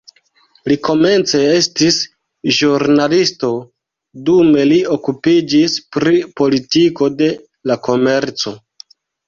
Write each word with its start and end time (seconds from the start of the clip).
Li 0.71 0.77
komence 0.85 1.41
estis 1.57 1.99
ĵurnalisto, 2.61 3.51
dume 4.31 4.65
li 4.71 4.81
okupiĝis 4.97 5.79
pri 5.99 6.25
politiko 6.45 7.13
de 7.23 7.31
la 7.73 7.81
komerco. 7.91 8.59